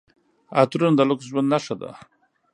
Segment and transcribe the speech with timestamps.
[0.59, 1.91] عطرونه د لوکس ژوند نښه ده.